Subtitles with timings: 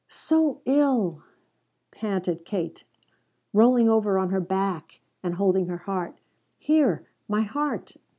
[0.09, 1.21] "So ill!"
[1.91, 2.85] panted Kate,
[3.53, 6.17] rolling over on her back and holding her heart.
[6.57, 7.05] "Here!
[7.27, 7.97] My heart!"